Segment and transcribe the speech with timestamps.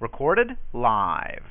[0.00, 1.42] Recorded live.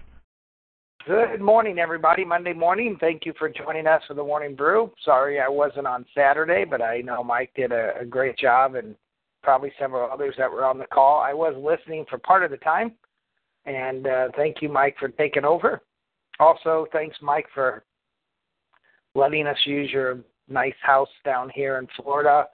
[1.06, 2.26] Good morning, everybody.
[2.26, 2.98] Monday morning.
[3.00, 4.92] Thank you for joining us for the Morning Brew.
[5.06, 8.94] Sorry I wasn't on Saturday, but I know Mike did a, a great job and
[9.42, 11.22] probably several others that were on the call.
[11.22, 12.92] I was listening for part of the time,
[13.66, 15.82] and uh, thank you, Mike, for taking over.
[16.40, 17.86] Also, thanks, Mike, for
[19.16, 20.20] letting us use your
[20.50, 22.48] nice house down here in Florida.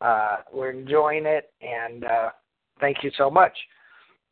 [0.00, 2.30] Uh, we're enjoying it, and uh,
[2.80, 3.52] thank you so much.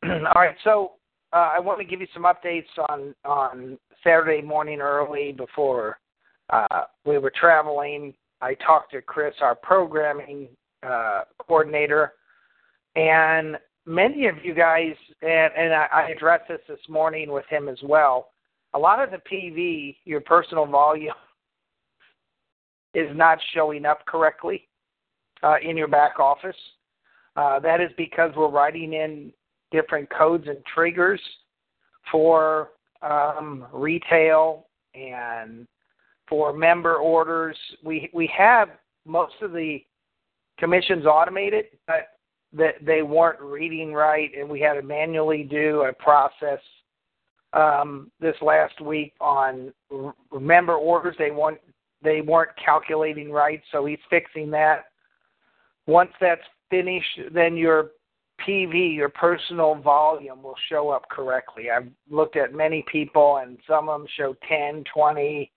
[0.35, 0.93] All right, so
[1.31, 5.99] uh, I want to give you some updates on on Saturday morning early before
[6.49, 8.13] uh, we were traveling.
[8.41, 10.49] I talked to Chris, our programming
[10.85, 12.13] uh, coordinator,
[12.97, 17.69] and many of you guys, and, and I, I addressed this this morning with him
[17.69, 18.29] as well.
[18.73, 21.13] A lot of the PV, your personal volume,
[22.93, 24.67] is not showing up correctly
[25.43, 26.55] uh, in your back office.
[27.37, 29.31] Uh, that is because we're writing in
[29.73, 31.19] different codes and triggers
[32.09, 32.69] for
[33.01, 35.67] um, retail and
[36.29, 37.57] for member orders.
[37.83, 38.69] We we have
[39.05, 39.79] most of the
[40.57, 42.09] commissions automated, but
[42.53, 46.59] that they weren't reading right, and we had to manually do a process
[47.53, 49.73] um, this last week on
[50.39, 51.15] member orders.
[51.17, 51.59] They weren't
[52.03, 54.85] they weren't calculating right, so he's fixing that.
[55.87, 57.91] Once that's finished, then your
[58.47, 61.65] PV, your personal volume, will show up correctly.
[61.69, 65.51] I've looked at many people, and some of them show 10, 20,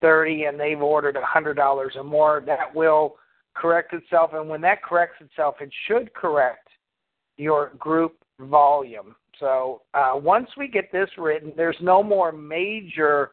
[0.00, 2.42] 30, and they've ordered $100 or more.
[2.46, 3.16] That will
[3.54, 6.68] correct itself, and when that corrects itself, it should correct
[7.36, 9.14] your group volume.
[9.40, 13.32] So uh, once we get this written, there's no more major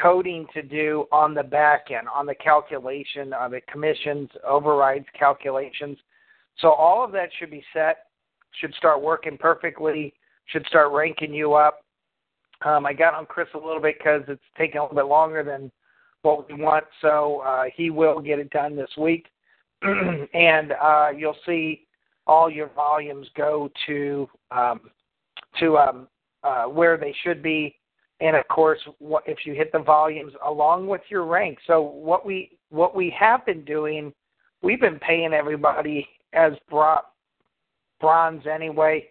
[0.00, 5.98] coding to do on the back end, on the calculation, on the commissions, overrides calculations.
[6.58, 8.06] So all of that should be set,
[8.60, 10.14] should start working perfectly,
[10.46, 11.84] should start ranking you up.
[12.64, 15.42] Um, I got on Chris a little bit because it's taking a little bit longer
[15.42, 15.70] than
[16.22, 19.26] what we want, so uh, he will get it done this week.
[19.82, 21.86] and uh, you'll see
[22.26, 24.80] all your volumes go to um,
[25.58, 26.08] to um,
[26.44, 27.76] uh, where they should be
[28.20, 32.24] and of course what, if you hit the volumes along with your rank so what
[32.24, 34.12] we what we have been doing
[34.62, 37.00] we've been paying everybody as bro-
[38.02, 39.06] bronze anyway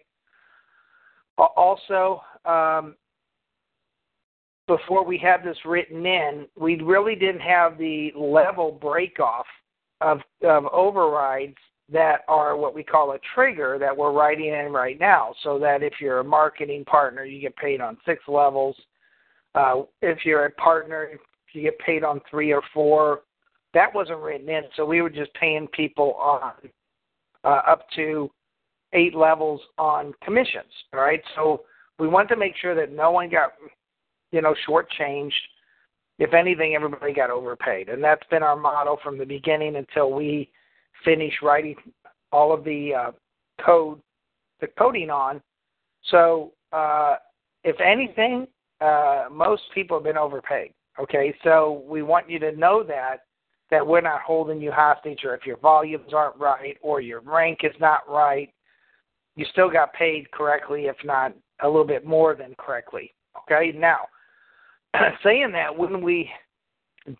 [1.56, 2.94] also um,
[4.68, 9.46] before we had this written in we really didn't have the level break off
[10.00, 11.56] of, of overrides
[11.90, 15.82] that are what we call a trigger that we're writing in right now so that
[15.82, 18.76] if you're a marketing partner you get paid on six levels
[19.54, 21.10] uh, if you're a partner,
[21.52, 23.20] you get paid on three or four,
[23.74, 24.62] that wasn't written in.
[24.76, 26.52] So we were just paying people on
[27.44, 28.30] uh, up to
[28.92, 30.72] eight levels on commissions.
[30.92, 31.22] All right.
[31.34, 31.62] So
[31.98, 33.52] we want to make sure that no one got,
[34.30, 35.32] you know, shortchanged.
[36.18, 40.50] If anything, everybody got overpaid, and that's been our motto from the beginning until we
[41.04, 41.74] finish writing
[42.30, 43.10] all of the uh,
[43.64, 44.00] code,
[44.60, 45.40] the coding on.
[46.10, 47.16] So uh,
[47.64, 48.46] if anything,
[48.80, 50.72] uh, most people have been overpaid.
[51.00, 53.24] Okay, so we want you to know that
[53.70, 57.60] that we're not holding you hostage, or if your volumes aren't right, or your rank
[57.62, 58.52] is not right,
[59.36, 63.12] you still got paid correctly, if not a little bit more than correctly.
[63.42, 64.00] Okay, now
[65.24, 66.30] saying that when we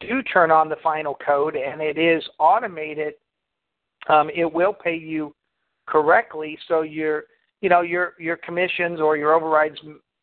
[0.00, 3.14] do turn on the final code and it is automated,
[4.08, 5.34] um, it will pay you
[5.86, 6.58] correctly.
[6.68, 7.24] So your
[7.60, 9.78] you know your your commissions or your overrides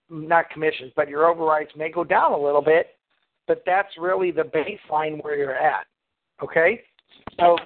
[0.10, 2.98] not commissions, but your overrides may go down a little bit,
[3.48, 5.86] but that's really the baseline where you're at.
[6.44, 6.82] Okay,
[7.40, 7.58] so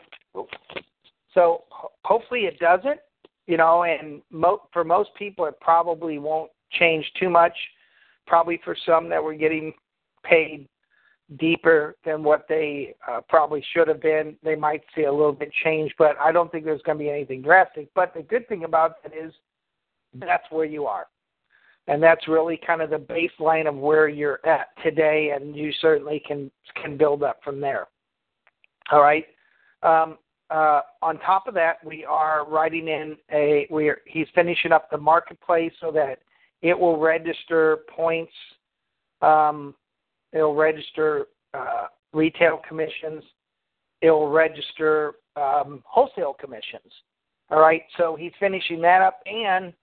[1.34, 1.63] so
[2.03, 3.00] hopefully it doesn't,
[3.48, 7.54] you know, and mo- for most people it probably won't change too much.
[8.26, 9.74] Probably for some that were getting
[10.24, 10.68] paid
[11.38, 15.52] deeper than what they uh, probably should have been, they might see a little bit
[15.64, 17.90] change, but I don't think there's going to be anything drastic.
[17.96, 19.34] But the good thing about it is
[20.14, 21.08] that's where you are
[21.88, 26.22] and that's really kind of the baseline of where you're at today, and you certainly
[26.26, 26.50] can
[26.82, 27.88] can build up from there.
[28.91, 29.26] All right.
[29.82, 30.17] Um,
[30.53, 34.90] uh, on top of that, we are writing in a we are, he's finishing up
[34.91, 36.20] the marketplace so that
[36.61, 38.32] it will register points.
[39.23, 39.73] Um,
[40.32, 43.23] it'll register uh, retail commissions.
[44.02, 46.91] It will register um, wholesale commissions.
[47.50, 47.82] All right.
[47.97, 49.73] So he's finishing that up, and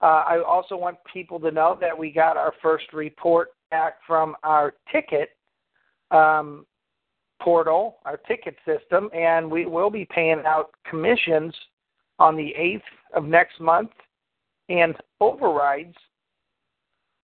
[0.00, 4.36] uh, I also want people to know that we got our first report back from
[4.42, 5.30] our ticket
[6.10, 6.64] um,
[7.44, 11.54] portal, our ticket system, and we will be paying out commissions
[12.18, 12.80] on the 8th
[13.14, 13.90] of next month
[14.70, 15.94] and overrides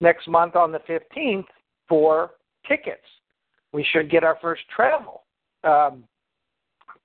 [0.02, 1.46] next month on the 15th
[1.88, 2.32] for
[2.68, 3.00] tickets.
[3.72, 5.22] We should get our first travel
[5.64, 6.04] um,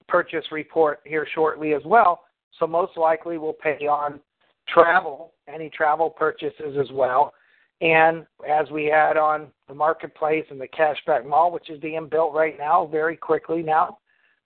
[0.07, 2.21] purchase report here shortly as well.
[2.59, 4.19] So most likely we'll pay on
[4.67, 7.33] travel, any travel purchases as well.
[7.81, 12.33] And as we had on the marketplace and the cashback mall, which is being built
[12.33, 13.97] right now, very quickly now,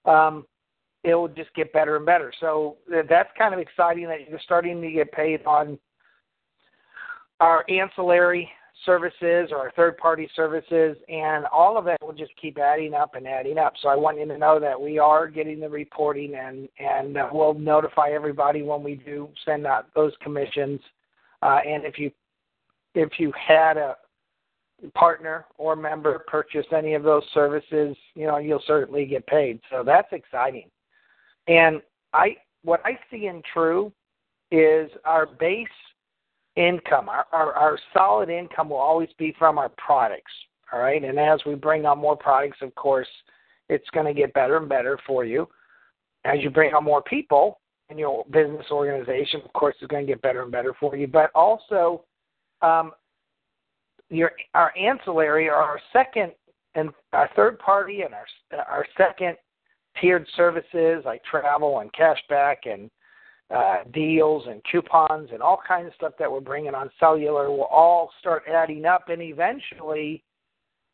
[0.05, 0.45] um,
[1.03, 2.33] it will just get better and better.
[2.39, 2.77] So
[3.07, 5.77] that's kind of exciting that you're starting to get paid on
[7.39, 8.49] our ancillary
[8.85, 13.15] services or our third party services, and all of that will just keep adding up
[13.15, 13.73] and adding up.
[13.81, 17.29] So I want you to know that we are getting the reporting, and and uh,
[17.31, 20.79] we'll notify everybody when we do send out those commissions.
[21.41, 22.11] Uh, and if you
[22.95, 23.95] if you had a
[24.95, 29.59] partner or member purchase any of those services, you know you'll certainly get paid.
[29.69, 30.69] So that's exciting.
[31.47, 31.81] And
[32.13, 33.91] I what I see in True
[34.51, 35.67] is our base
[36.55, 37.09] income.
[37.09, 40.31] Our, our, our solid income will always be from our products.
[40.71, 41.03] All right.
[41.03, 43.07] And as we bring on more products, of course,
[43.69, 45.47] it's going to get better and better for you.
[46.25, 47.59] As you bring on more people
[47.89, 51.07] in your business organization, of course, it's going to get better and better for you.
[51.07, 52.03] But also,
[52.61, 52.91] um,
[54.09, 56.31] your our ancillary or our second
[56.75, 58.25] and our third party and our
[58.67, 59.35] our second
[59.99, 62.89] tiered services like travel and cashback and
[63.53, 66.89] uh, deals and coupons and all kinds of stuff that we're bringing on.
[66.99, 70.23] Cellular will all start adding up, and eventually,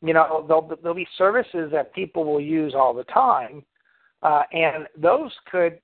[0.02, 3.64] you know, there'll there'll be services that people will use all the time,
[4.24, 5.80] uh, and those could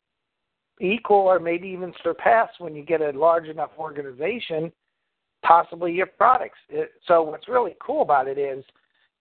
[0.80, 4.72] equal or maybe even surpass when you get a large enough organization,
[5.44, 6.60] possibly your products.
[6.70, 8.64] It, so what's really cool about it is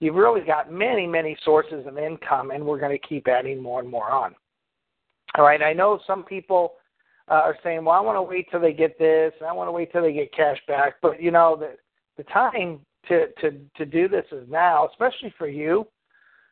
[0.00, 3.81] you've really got many many sources of income, and we're going to keep adding more
[3.81, 4.34] and more on.
[5.37, 6.75] All right, I know some people
[7.28, 9.69] uh, are saying, "Well, I want to wait till they get this, and I want
[9.69, 11.76] to wait till they get cash back." But you know, the
[12.17, 15.87] the time to to to do this is now, especially for you,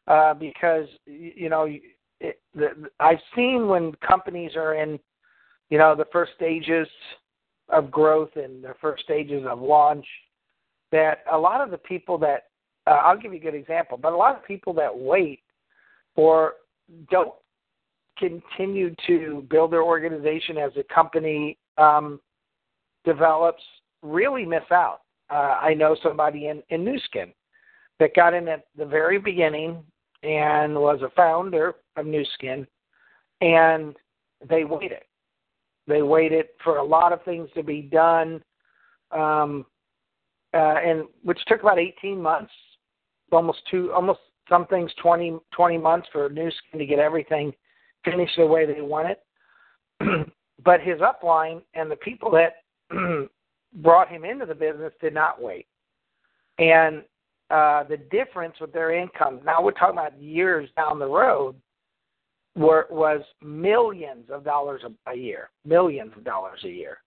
[0.06, 1.66] uh, because you know
[2.20, 4.98] it, the, I've seen when companies are in,
[5.70, 6.88] you know, the first stages
[7.68, 10.06] of growth and the first stages of launch,
[10.90, 12.44] that a lot of the people that
[12.86, 15.40] uh, I'll give you a good example, but a lot of people that wait
[16.16, 16.54] or
[17.10, 17.34] don't
[18.16, 22.20] continue to build their organization as a company um,
[23.04, 23.62] develops
[24.02, 25.00] really miss out.
[25.30, 27.32] Uh, I know somebody in, in Nu Skin
[28.00, 29.82] that got in at the very beginning
[30.22, 32.66] and was a founder of Nu Skin,
[33.40, 33.94] and
[34.48, 35.02] they waited.
[35.88, 38.42] They waited for a lot of things to be done,
[39.10, 39.64] um,
[40.52, 42.52] uh, and which took about 18 months,
[43.32, 47.52] almost two, almost some things 20, 20 months for Nu Skin to get everything
[48.04, 50.30] finished the way they want it.
[50.64, 52.64] but his upline and the people that
[53.82, 55.66] brought him into the business did not wait.
[56.58, 57.02] And
[57.50, 61.54] uh, the difference with their income, now we're talking about years down the road,
[62.56, 66.98] were, was millions of dollars a, a year, millions of dollars a year.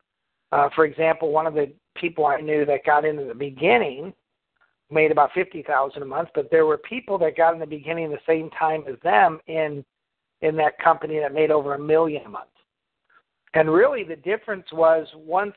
[0.52, 4.14] Uh, for example, one of the people I knew that got into the beginning
[4.90, 8.10] made about fifty thousand a month, but there were people that got in the beginning
[8.10, 9.84] the same time as them in
[10.42, 12.50] in that company that made over a million a month.
[13.54, 15.54] And really, the difference was once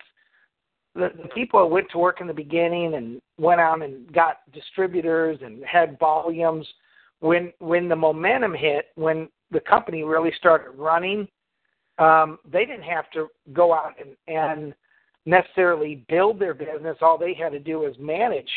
[0.94, 4.38] the, the people that went to work in the beginning and went out and got
[4.52, 6.66] distributors and had volumes,
[7.20, 11.28] when when the momentum hit, when the company really started running,
[11.98, 14.74] um, they didn't have to go out and, and
[15.26, 16.96] necessarily build their business.
[17.00, 18.50] All they had to do was manage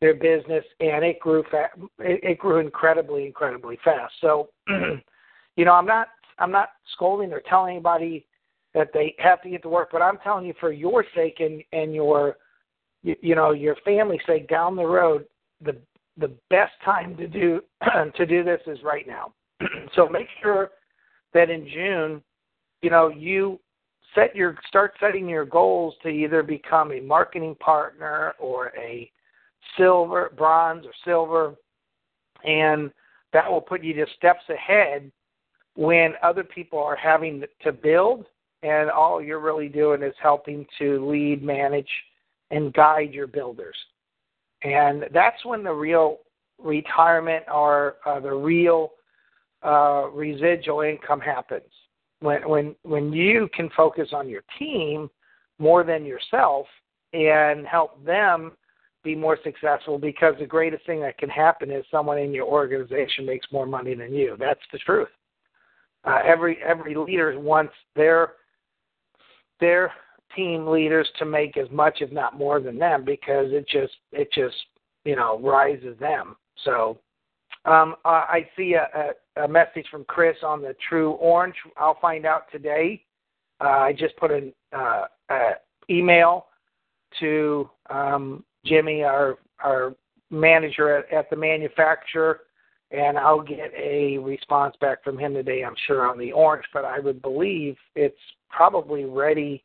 [0.00, 4.12] their business, and it grew fa- it, it grew incredibly, incredibly fast.
[4.20, 8.26] So you know, I'm not I'm not scolding or telling anybody
[8.74, 11.62] that they have to get to work, but I'm telling you for your sake and
[11.72, 12.36] and your
[13.02, 15.26] you, you know your family's sake down the road,
[15.60, 15.76] the
[16.16, 17.60] the best time to do
[18.16, 19.32] to do this is right now.
[19.94, 20.70] so make sure
[21.34, 22.22] that in June,
[22.82, 23.58] you know, you
[24.14, 29.10] set your start setting your goals to either become a marketing partner or a
[29.76, 31.54] silver, bronze, or silver,
[32.44, 32.90] and
[33.32, 35.10] that will put you just steps ahead
[35.74, 38.26] when other people are having to build
[38.62, 41.88] and all you're really doing is helping to lead, manage,
[42.50, 43.76] and guide your builders.
[44.62, 46.18] And that's when the real
[46.62, 48.92] retirement or uh, the real
[49.64, 51.70] uh, residual income happens.
[52.20, 55.10] When when when you can focus on your team
[55.58, 56.66] more than yourself
[57.12, 58.52] and help them
[59.04, 63.26] be more successful because the greatest thing that can happen is someone in your organization
[63.26, 64.36] makes more money than you.
[64.38, 65.08] That's the truth.
[66.04, 68.34] Uh, every every leader wants their
[69.60, 69.92] their
[70.34, 74.32] team leaders to make as much, if not more, than them because it just it
[74.32, 74.56] just
[75.04, 76.36] you know rises them.
[76.64, 76.98] So
[77.64, 81.54] um, I see a, a, message from Chris on the True Orange.
[81.76, 83.04] I'll find out today.
[83.60, 85.04] Uh, I just put an uh,
[85.90, 86.46] email
[87.20, 89.94] to um, Jimmy, our our
[90.30, 92.40] manager at, at the manufacturer,
[92.90, 95.62] and I'll get a response back from him today.
[95.64, 98.16] I'm sure on the orange, but I would believe it's
[98.50, 99.62] probably ready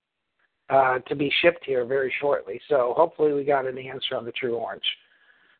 [0.69, 2.59] uh, to be shipped here very shortly.
[2.69, 4.83] So hopefully we got an answer on the true orange.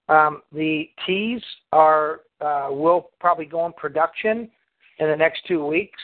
[0.09, 4.49] Um, the teas are uh, will probably go in production
[4.99, 5.99] in the next two weeks.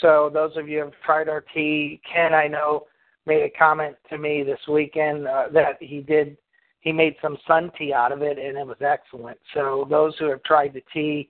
[0.00, 2.86] So those of you who have tried our tea, Ken, I know,
[3.26, 6.36] made a comment to me this weekend uh, that he did
[6.80, 9.38] he made some sun tea out of it and it was excellent.
[9.52, 11.28] So those who have tried the tea,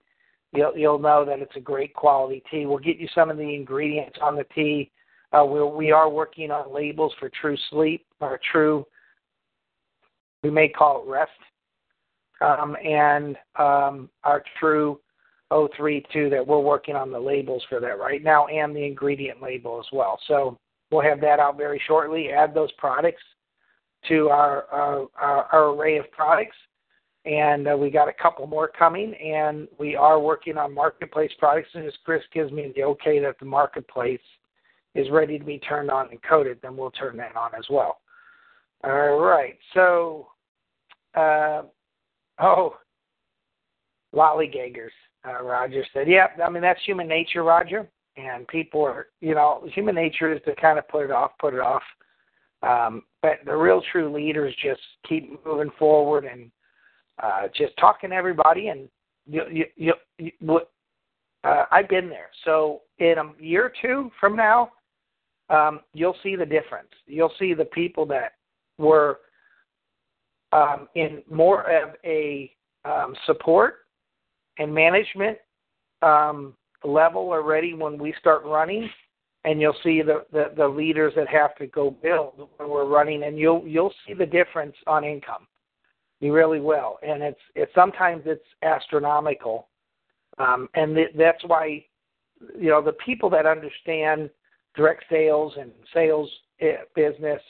[0.52, 2.66] you'll you'll know that it's a great quality tea.
[2.66, 4.90] We'll get you some of the ingredients on the tea.
[5.32, 8.86] Uh, we we are working on labels for True Sleep or True.
[10.42, 11.30] We may call it Rest,
[12.40, 15.00] um, and um, our True
[15.50, 19.80] 032 that we're working on the labels for that right now and the ingredient label
[19.80, 20.18] as well.
[20.28, 20.56] So
[20.90, 22.30] we'll have that out very shortly.
[22.30, 23.22] Add those products
[24.08, 26.56] to our our, our array of products,
[27.24, 29.14] and uh, we got a couple more coming.
[29.14, 31.70] And we are working on marketplace products.
[31.74, 34.20] And as Chris gives me the okay that the marketplace
[34.94, 37.98] is ready to be turned on and coded, then we'll turn that on as well.
[38.82, 39.58] All right.
[39.74, 40.28] So,
[41.14, 41.62] uh,
[42.40, 42.76] oh,
[44.14, 44.90] lollygaggers.
[45.26, 47.88] Uh, Roger said, "Yeah, I mean that's human nature, Roger.
[48.16, 51.54] And people are, you know, human nature is to kind of put it off, put
[51.54, 51.82] it off.
[52.62, 56.50] Um, but the real true leaders just keep moving forward and
[57.22, 58.68] uh, just talking to everybody.
[58.68, 58.88] And
[59.26, 60.60] you, you, you, you
[61.44, 62.28] uh, I've been there.
[62.44, 64.72] So in a year or two from now,
[65.48, 66.90] um, you'll see the difference.
[67.06, 68.32] You'll see the people that
[68.78, 69.20] were
[70.52, 72.52] um, in more of a
[72.84, 73.86] um, support
[74.58, 75.38] and management
[76.02, 76.54] um,
[76.84, 78.88] level already when we start running.
[79.44, 83.22] And you'll see the, the, the leaders that have to go build when we're running,
[83.22, 85.46] and you'll you'll see the difference on income.
[86.20, 89.68] You really will, and it's it's sometimes it's astronomical,
[90.36, 91.86] um, and th- that's why
[92.54, 94.28] you know the people that understand
[94.76, 96.30] direct sales and sales
[96.60, 97.40] eh, business,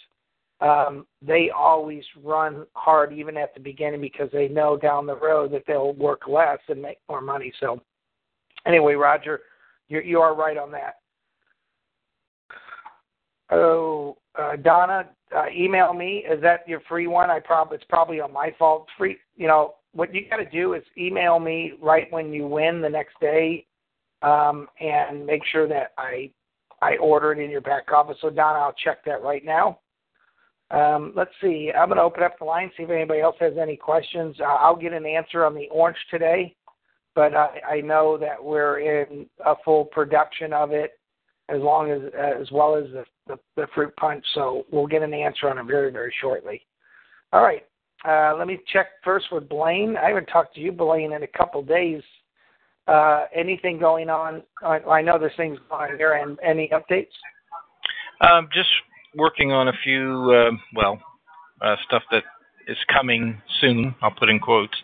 [0.61, 5.53] um, they always run hard even at the beginning because they know down the road
[5.53, 7.53] that they'll work less and make more money.
[7.61, 7.81] So,
[8.67, 9.41] anyway, Roger,
[9.89, 10.97] you you are right on that.
[13.51, 16.25] Oh, uh, Donna, uh, email me.
[16.31, 17.31] Is that your free one?
[17.31, 18.87] I probably it's probably on my fault.
[18.99, 22.81] Free, you know what you got to do is email me right when you win
[22.83, 23.67] the next day,
[24.23, 26.31] um, and make sure that I
[26.83, 28.19] I order it in your back office.
[28.21, 29.79] So Donna, I'll check that right now.
[30.71, 31.73] Um, let's see.
[31.77, 34.37] I'm going to open up the line, see if anybody else has any questions.
[34.41, 36.55] Uh, I'll get an answer on the orange today,
[37.15, 40.93] but I, I know that we're in a full production of it
[41.49, 44.25] as long as as well as the, the, the fruit punch.
[44.35, 46.63] So we'll get an answer on it very very shortly.
[47.33, 47.67] All right.
[48.09, 49.97] Uh, let me check first with Blaine.
[49.97, 52.03] I haven't talked to you, Blaine, in a couple days.
[52.87, 54.43] Uh, anything going on?
[54.63, 56.15] I, I know there's things going on here.
[56.15, 57.11] And any updates?
[58.21, 58.69] Um, just
[59.15, 61.01] working on a few, uh, well,
[61.61, 62.25] uh, stuff that
[62.69, 63.95] is coming soon.
[64.03, 64.77] I'll put in quotes.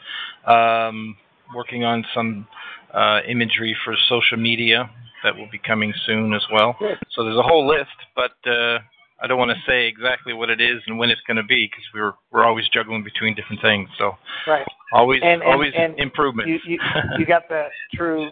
[0.46, 1.16] Um,
[1.54, 2.46] working on some
[2.92, 4.90] uh, imagery for social media
[5.22, 6.76] that will be coming soon as well.
[7.10, 8.78] So there's a whole list, but uh,
[9.20, 11.66] I don't want to say exactly what it is and when it's going to be
[11.66, 13.88] because we're we're always juggling between different things.
[13.98, 14.12] So
[14.46, 16.48] right, always and, and, always and improvement.
[16.48, 16.78] You, you,
[17.18, 18.28] you got the true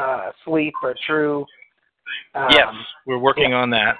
[0.00, 1.44] uh, sleep or true.
[2.34, 2.68] Um, yes,
[3.06, 3.56] we're working yeah.
[3.62, 3.98] on that.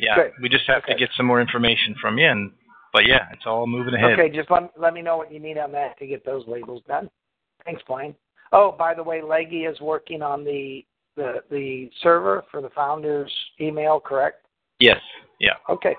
[0.00, 0.32] Yeah, Good.
[0.40, 0.94] we just have Okay.
[0.94, 2.28] to get some more information from you.
[2.28, 2.52] And
[2.92, 4.18] but yeah, it's all moving ahead.
[4.18, 6.82] Okay, just let let me know what you need on that to get those labels
[6.88, 7.08] done.
[7.64, 8.14] Thanks, Blaine.
[8.52, 10.84] Oh, by the way, Leggy is working on the
[11.16, 14.46] the the server for the founders email, correct?
[14.80, 15.00] Yes.
[15.38, 15.54] Yeah.
[15.68, 15.96] Okay.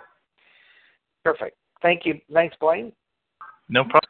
[1.23, 1.55] Perfect.
[1.81, 2.19] Thank you.
[2.33, 2.91] Thanks, Blaine.
[3.69, 4.01] No problem.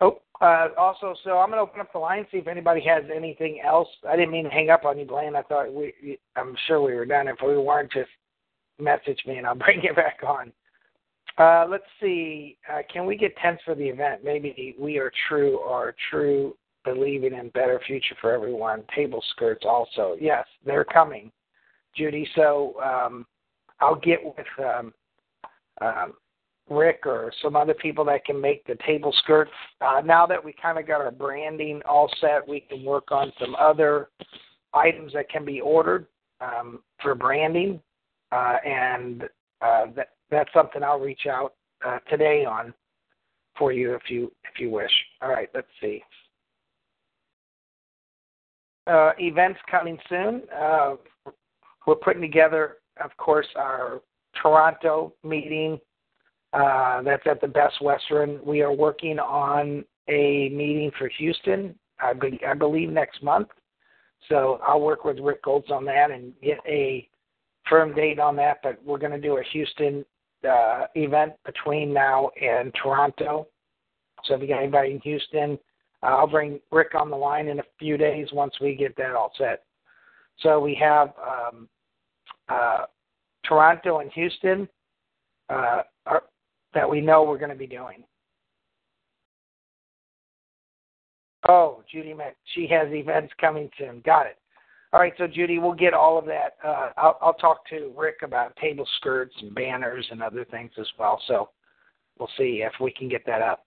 [0.00, 3.04] Oh, uh, also, so I'm going to open up the line see if anybody has
[3.14, 3.88] anything else.
[4.06, 5.34] I didn't mean to hang up on you, Blaine.
[5.34, 7.28] I thought we, I'm sure we were done.
[7.28, 8.10] If we weren't, just
[8.78, 10.52] message me and I'll bring you back on.
[11.38, 12.56] Uh, let's see.
[12.72, 14.22] Uh, can we get tents for the event?
[14.24, 18.84] Maybe we are true or true believing in better future for everyone.
[18.94, 20.16] Table skirts also.
[20.18, 21.30] Yes, they're coming,
[21.94, 22.26] Judy.
[22.34, 23.26] So um,
[23.80, 24.94] I'll get with um,
[25.82, 26.14] um,
[26.70, 29.50] Rick or some other people that can make the table skirts.
[29.80, 33.32] Uh, now that we kind of got our branding all set, we can work on
[33.38, 34.08] some other
[34.72, 36.06] items that can be ordered
[36.40, 37.80] um, for branding.
[38.32, 39.24] Uh, and
[39.62, 41.54] uh, that that's something I'll reach out
[41.84, 42.74] uh, today on
[43.58, 44.90] for you if you if you wish.
[45.22, 46.02] All right, let's see.
[48.86, 50.42] Uh, events coming soon.
[50.56, 50.94] Uh,
[51.86, 54.00] we're putting together, of course, our
[54.40, 55.80] Toronto meeting.
[56.52, 58.38] Uh, that's at the Best Western.
[58.44, 63.48] We are working on a meeting for Houston, I, be, I believe next month.
[64.28, 67.08] So I'll work with Rick Golds on that and get a
[67.68, 68.58] firm date on that.
[68.62, 70.04] But we're going to do a Houston
[70.48, 73.46] uh, event between now and Toronto.
[74.24, 75.58] So if you got anybody in Houston,
[76.02, 79.14] uh, I'll bring Rick on the line in a few days once we get that
[79.14, 79.64] all set.
[80.40, 81.68] So we have um,
[82.48, 82.84] uh,
[83.44, 84.68] Toronto and Houston
[85.48, 86.24] uh, are,
[86.74, 88.04] that we know we're going to be doing.
[91.48, 94.02] Oh, Judy Mac, she has events coming soon.
[94.04, 94.38] Got it.
[94.96, 96.56] All right, so Judy, we'll get all of that.
[96.64, 100.86] Uh, I'll, I'll talk to Rick about table skirts and banners and other things as
[100.98, 101.20] well.
[101.28, 101.50] So
[102.18, 103.66] we'll see if we can get that up.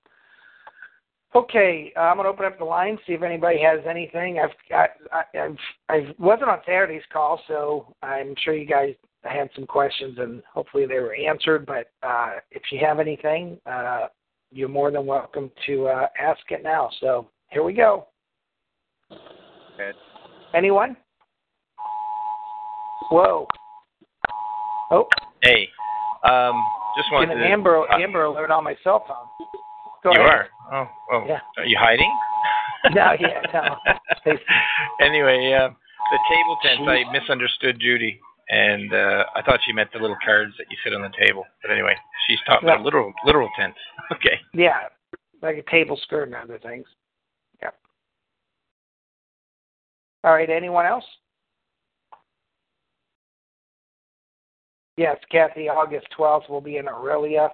[1.36, 4.40] Okay, uh, I'm gonna open up the line, see if anybody has anything.
[4.40, 5.58] I've got, I, I've,
[5.88, 10.88] I wasn't on Saturday's call, so I'm sure you guys had some questions and hopefully
[10.88, 11.68] they were answered.
[11.68, 14.08] But uh, if you have anything, uh,
[14.52, 16.90] you're more than welcome to uh, ask it now.
[17.00, 18.08] So here we go.
[19.78, 19.94] Good.
[20.56, 20.98] Anyone?
[23.12, 23.48] Whoa.
[24.92, 25.08] Oh.
[25.42, 25.68] Hey,
[26.24, 26.64] um,
[26.98, 27.46] just wanted an to.
[27.46, 29.28] Amber uh, Amber alert on my cell phone.
[30.04, 30.30] Go you ahead.
[30.32, 30.48] are.
[30.74, 31.26] Oh, oh.
[31.28, 31.40] Yeah.
[31.58, 32.12] Are you hiding?
[32.96, 33.76] No, yeah, no.
[35.02, 36.82] anyway, uh, the table tents.
[36.88, 40.94] I misunderstood Judy, and uh, I thought she meant the little cards that you sit
[40.94, 41.44] on the table.
[41.62, 41.94] But anyway,
[42.26, 42.86] she's talking about Yeah.
[42.86, 43.78] literal literal tents.
[44.14, 44.40] Okay.
[44.54, 44.78] Yeah,
[45.42, 46.86] like a table skirt and other things.
[47.62, 47.76] Yep.
[50.24, 50.50] All right.
[50.50, 51.04] Anyone else?
[55.00, 55.70] Yes, Kathy.
[55.70, 57.52] August twelfth, we'll be in Orillia.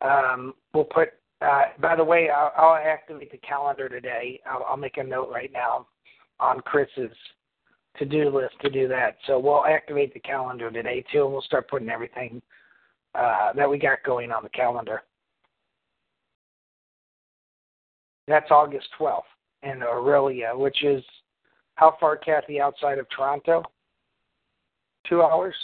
[0.00, 1.10] Um, we'll put.
[1.40, 4.40] Uh, by the way, I'll, I'll activate the calendar today.
[4.44, 5.86] I'll, I'll make a note right now
[6.40, 7.12] on Chris's
[7.96, 9.18] to-do list to do that.
[9.28, 12.42] So we'll activate the calendar today too, and we'll start putting everything
[13.14, 15.02] uh, that we got going on the calendar.
[18.26, 19.20] That's August 12th
[19.62, 21.04] in Orillia, which is
[21.76, 23.62] how far, Kathy, outside of Toronto?
[25.08, 25.54] Two hours?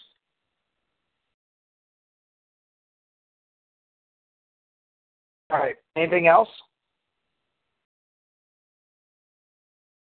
[5.50, 5.76] All right.
[5.96, 6.48] Anything else?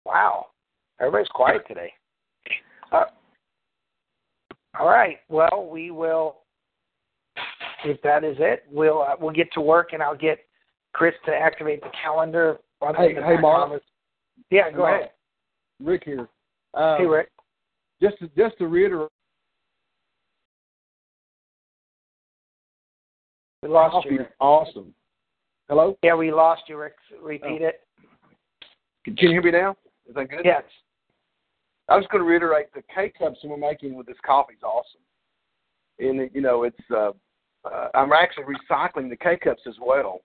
[0.05, 0.47] Wow.
[1.01, 1.93] Everybody's quiet today.
[2.91, 3.05] Uh,
[4.79, 5.19] all right.
[5.29, 6.37] Well, we will.
[7.85, 10.39] If that is it, we'll uh, we'll get to work, and I'll get
[10.93, 12.59] Chris to activate the calendar.
[12.81, 13.83] on Hey, the hey, Mark.
[14.51, 15.01] Yeah, go Mark.
[15.01, 15.11] ahead.
[15.83, 16.29] Rick here.
[16.75, 17.29] Uh, Hey, Rick.
[18.01, 19.09] Just to, just to reiterate,
[23.63, 24.27] We lost you.
[24.41, 24.93] awesome.
[25.73, 26.97] Hello, Yeah, we lost you, Rick.
[27.19, 27.69] Repeat Oh.
[27.69, 27.81] it.
[29.05, 29.75] can you hear me now?
[30.07, 30.45] Is that good?
[30.45, 30.65] Yes.
[31.89, 35.01] I was going to reiterate the K cups we're making with this coffee is awesome,
[35.99, 36.91] and you know it's.
[36.91, 37.13] Uh,
[37.65, 40.21] uh, I'm actually recycling the K cups as well,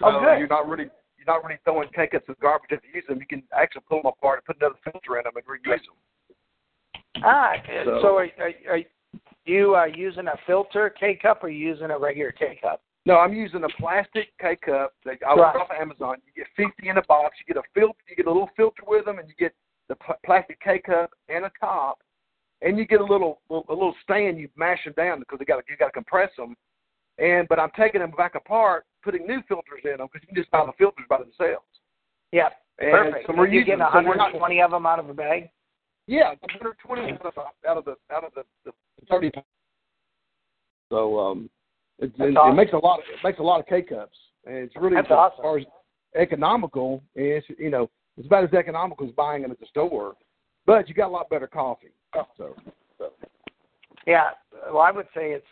[0.00, 0.40] so Oh, good.
[0.40, 3.20] you're not really you're not really throwing K cups in garbage if you use them.
[3.20, 7.22] You can actually pull them apart and put another filter in them and reuse them.
[7.24, 7.52] Ah,
[7.84, 8.82] so, So- are, are, are
[9.44, 12.82] you uh, using a filter K cup or are you using a regular K cup?
[13.06, 15.36] No, I'm using a plastic K cup that I Right.
[15.54, 16.16] bought off Amazon.
[16.26, 17.38] You get 50 in a box.
[17.38, 17.98] You get a filter.
[18.08, 19.54] You get a little filter with them, and you get
[19.88, 22.02] the pl- plastic K cup and a top,
[22.62, 24.38] and you get a little a little stand.
[24.38, 26.56] You mash them down because they got you got to compress them.
[27.18, 30.36] And but I'm taking them back apart, putting new filters in them because you can
[30.36, 31.64] just buy the filters by themselves.
[32.32, 33.26] Yeah, And perfect.
[33.28, 33.88] So we're you using getting them.
[33.92, 35.48] So we're not- 120 of them out of a bag?
[36.08, 37.38] Yeah, 120 out of,
[37.68, 38.72] out of the out of the, the
[39.08, 39.30] 30.
[40.90, 41.48] So um,
[41.98, 42.52] it, awesome.
[42.52, 42.98] it makes a lot.
[42.98, 45.42] Of, it makes a lot of K cups, and it's really That's as awesome.
[45.42, 45.64] far as
[46.14, 47.02] economical.
[47.14, 50.14] And it's you know it's about as economical as buying them at the store,
[50.66, 51.92] but you got a lot better coffee.
[52.36, 52.54] So
[54.06, 54.30] Yeah.
[54.66, 55.44] Well, I would say it's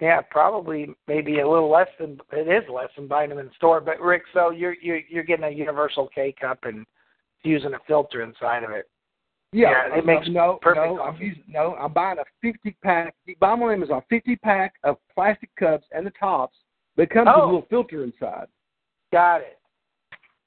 [0.00, 3.54] yeah probably maybe a little less than it is less than buying them in the
[3.56, 3.80] store.
[3.80, 6.86] But Rick, so you're you're you're getting a universal K cup and
[7.44, 8.88] using a filter inside of it.
[9.52, 12.76] Yeah, Yeah, it uh, makes no perfect no I'm using no I'm buying a 50
[12.82, 13.14] pack.
[13.26, 16.56] You buy them on Amazon 50 pack of plastic cups and the tops.
[16.96, 17.44] That comes with Oh.
[17.44, 18.46] a little filter inside.
[19.12, 19.58] Got it.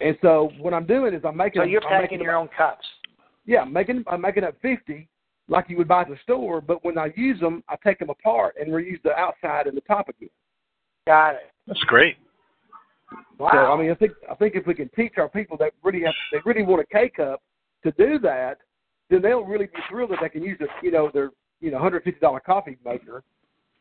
[0.01, 2.49] And so what I'm doing is I'm making So you're I'm packing making your own
[2.55, 2.85] cups.
[3.45, 5.07] Yeah, I'm making I'm making up fifty
[5.47, 8.09] like you would buy at the store, but when I use them, I take them
[8.09, 10.29] apart and reuse the outside and the top again.
[11.07, 11.51] Got it.
[11.67, 12.17] That's great.
[13.37, 13.49] Wow.
[13.51, 16.03] So I mean, I think I think if we can teach our people that really
[16.03, 17.41] have they really want a K cup
[17.83, 18.59] to do that,
[19.11, 21.77] then they'll really be thrilled that they can use a you know their you know
[21.77, 23.23] hundred fifty dollar coffee maker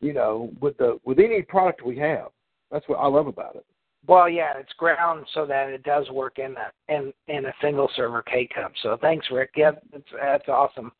[0.01, 2.27] you know, with the with any product we have.
[2.71, 3.65] That's what I love about it.
[4.07, 7.89] Well, yeah, it's ground so that it does work in a in in a single
[7.95, 8.73] server K cup.
[8.81, 9.51] So thanks, Rick.
[9.55, 10.91] Yeah, that's that's awesome.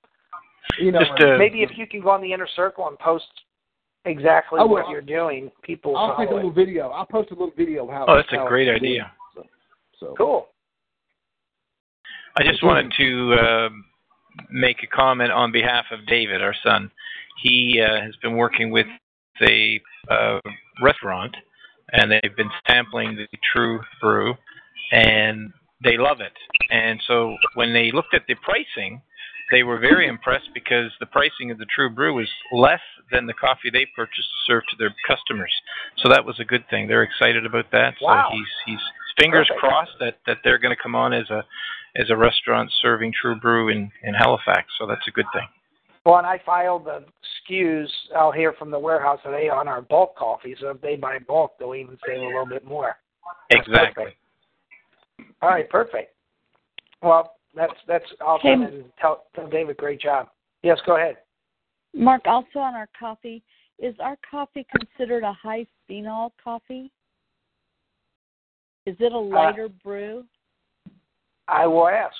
[0.79, 3.25] You know, Just uh, Maybe if you can go on the inner circle and post
[4.05, 4.69] exactly I will.
[4.69, 6.55] what you're doing, people I'll take a little it.
[6.55, 6.89] video.
[6.89, 8.05] I'll post a little video of how.
[8.07, 9.11] Oh, that's a great idea.
[9.35, 9.43] So,
[9.99, 10.13] so.
[10.17, 10.47] Cool.
[12.37, 13.69] I just wanted to uh,
[14.49, 16.91] make a comment on behalf of David, our son.
[17.41, 18.87] He uh, has been working with
[19.41, 20.39] a uh,
[20.81, 21.35] restaurant,
[21.91, 24.35] and they've been sampling the True Brew,
[24.91, 25.51] and
[25.83, 26.33] they love it.
[26.69, 29.01] And so when they looked at the pricing,
[29.51, 32.79] they were very impressed because the pricing of the True Brew was less
[33.11, 35.53] than the coffee they purchased to serve to their customers.
[35.97, 36.87] So that was a good thing.
[36.87, 37.95] They're excited about that.
[38.01, 38.29] Wow.
[38.29, 38.85] So he's he's
[39.19, 39.59] fingers Perfect.
[39.59, 41.43] crossed that that they're going to come on as a
[41.97, 44.67] as a restaurant serving True Brew in in Halifax.
[44.79, 45.47] So that's a good thing.
[46.05, 47.05] Well, and I filed the
[47.49, 50.55] SKUs out here from the warehouse today on our bulk coffee.
[50.59, 52.95] So if they buy bulk, they'll even save a little bit more.
[53.49, 54.05] That's Exactly.
[54.05, 54.17] perfect.
[55.41, 56.15] All right, perfect.
[57.03, 58.61] Well, that's that's awesome.
[58.61, 58.77] Hey.
[58.77, 60.29] And tell, tell David, great job.
[60.63, 61.17] Yes, go ahead.
[61.93, 63.43] Mark, also on our coffee,
[63.77, 66.91] is our coffee considered a high phenol coffee?
[68.85, 70.23] Is it a uh, lighter brew?
[71.51, 72.15] I will ask.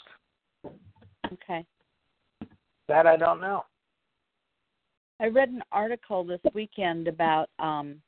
[1.31, 1.65] Okay.
[2.89, 3.63] That I don't know.
[5.21, 8.01] I read an article this weekend about um,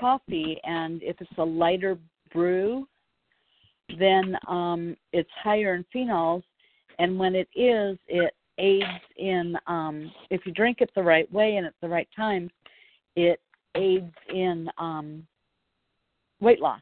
[0.00, 1.96] coffee, and if it's a lighter
[2.32, 2.88] brew,
[3.98, 6.42] then um, it's higher in phenols,
[6.98, 8.84] and when it is, it aids
[9.16, 12.50] in um, if you drink it the right way and at the right time,
[13.14, 13.40] it
[13.76, 15.24] aids in um,
[16.40, 16.80] weight loss,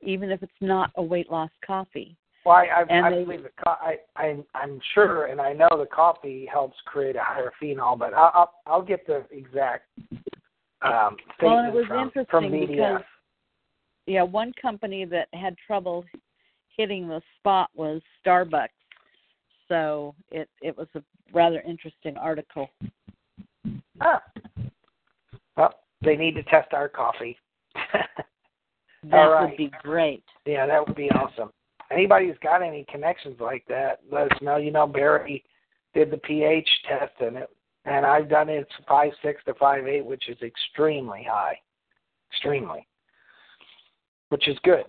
[0.00, 2.16] even if it's not a weight loss coffee.
[2.44, 5.68] Well, I, I, I they- believe the co- I, I, I'm sure, and I know
[5.70, 9.88] the coffee helps create a higher phenol, but I'll, I'll, I'll get the exact
[10.82, 12.68] um, Well, it was from, interesting from BDF.
[12.68, 13.02] because
[14.06, 16.04] yeah, one company that had trouble
[16.76, 18.68] hitting the spot was Starbucks.
[19.68, 21.02] So it it was a
[21.32, 22.68] rather interesting article.
[24.02, 24.22] Ah.
[25.56, 27.38] Well, they need to test our coffee.
[29.10, 29.50] That right.
[29.50, 30.24] would be great.
[30.46, 31.50] yeah, that would be awesome.
[31.90, 34.56] Anybody who's got any connections like that, let us know.
[34.56, 35.44] You know, Barry
[35.94, 37.50] did the pH test, and it,
[37.84, 41.58] and I've done it five six to five eight, which is extremely high,
[42.32, 42.86] extremely,
[44.30, 44.84] which is good.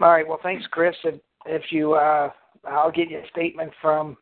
[0.00, 0.26] All right.
[0.26, 0.96] Well, thanks, Chris.
[1.04, 2.30] And if you, uh,
[2.66, 4.16] I'll get you a statement from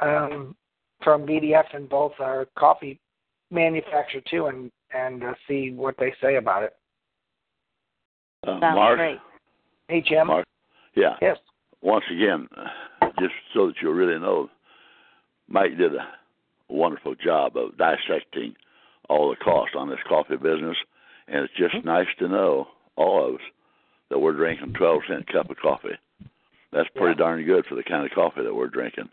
[0.00, 0.56] um,
[1.02, 2.98] from BDF and both our coffee
[3.50, 6.72] manufacturer too, and and uh, see what they say about it.
[8.46, 9.18] Uh, Sounds Mark, great.
[9.88, 10.26] Hey, Jim.
[10.26, 10.46] Mark.
[10.94, 11.16] Yeah.
[11.20, 11.38] Yes.
[11.82, 12.48] Once again,
[13.18, 14.50] just so that you really know,
[15.48, 16.06] Mike did a
[16.68, 18.54] wonderful job of dissecting
[19.08, 20.76] all the costs on this coffee business,
[21.26, 21.88] and it's just mm-hmm.
[21.88, 23.40] nice to know all of us
[24.10, 25.98] that we're drinking twelve cent cup of coffee.
[26.72, 29.08] That's pretty darn good for the kind of coffee that we're drinking.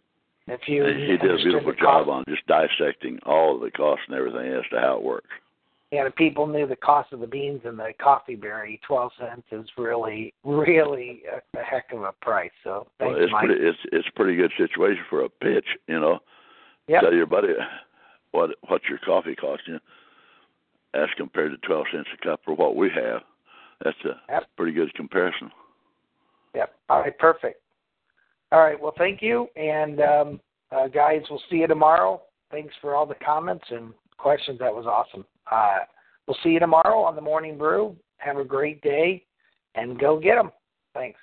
[0.47, 4.05] If you he did a beautiful job cost- on just dissecting all of the costs
[4.07, 5.29] and everything as to how it works.
[5.91, 8.79] Yeah, the people knew the cost of the beans and the coffee berry.
[8.85, 12.51] Twelve cents is really, really a, a heck of a price.
[12.63, 13.45] So thanks, well, it's Mike.
[13.45, 16.19] pretty it's it's a pretty good situation for a pitch, you know.
[16.87, 17.01] Yep.
[17.03, 17.53] Tell your buddy
[18.31, 19.79] what what your coffee costs you
[20.93, 23.21] as compared to twelve cents a cup for what we have.
[23.83, 24.43] That's a Yep.
[24.57, 25.51] pretty good comparison.
[26.53, 26.73] Yep.
[26.89, 27.61] All right, perfect.
[28.51, 30.39] All right, well, thank you, and um,
[30.71, 32.21] uh, guys, we'll see you tomorrow.
[32.49, 34.57] Thanks for all the comments and questions.
[34.59, 35.25] That was awesome.
[35.51, 35.79] Uh,
[36.27, 37.95] we'll see you tomorrow on the Morning Brew.
[38.17, 39.25] Have a great day,
[39.75, 40.51] and go get them.
[40.93, 41.19] Thanks.